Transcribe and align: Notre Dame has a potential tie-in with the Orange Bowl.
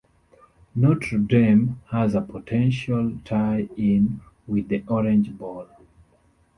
Notre 0.75 1.15
Dame 1.19 1.79
has 1.91 2.15
a 2.15 2.21
potential 2.21 3.19
tie-in 3.23 4.21
with 4.47 4.67
the 4.67 4.83
Orange 4.87 5.29
Bowl. 5.37 5.67